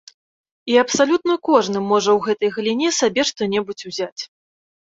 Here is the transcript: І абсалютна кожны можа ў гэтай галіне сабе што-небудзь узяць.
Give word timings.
І 0.71 0.77
абсалютна 0.83 1.35
кожны 1.49 1.79
можа 1.91 2.09
ў 2.13 2.19
гэтай 2.31 2.49
галіне 2.57 2.89
сабе 3.01 3.21
што-небудзь 3.33 3.87
узяць. 3.93 4.21